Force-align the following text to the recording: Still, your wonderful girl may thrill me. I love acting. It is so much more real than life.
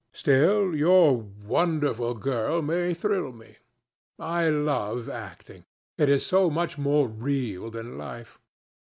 Still, 0.13 0.75
your 0.75 1.15
wonderful 1.15 2.15
girl 2.15 2.63
may 2.63 2.95
thrill 2.95 3.31
me. 3.31 3.57
I 4.17 4.49
love 4.49 5.07
acting. 5.07 5.63
It 5.95 6.09
is 6.09 6.25
so 6.25 6.49
much 6.49 6.75
more 6.75 7.07
real 7.07 7.69
than 7.69 7.99
life. 7.99 8.39